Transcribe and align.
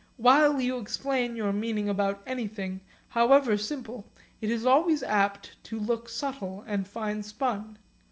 While 0.17 0.59
you 0.59 0.79
explain 0.79 1.35
your 1.35 1.53
meaning 1.53 1.87
about 1.87 2.23
anything, 2.25 2.81
however 3.09 3.55
simple, 3.55 4.03
it 4.41 4.49
is 4.49 4.65
always 4.65 5.03
apt 5.03 5.63
to 5.65 5.79
look 5.79 6.09
subtle 6.09 6.63
and 6.65 6.87
fine 6.87 7.21
spun. 7.21 7.77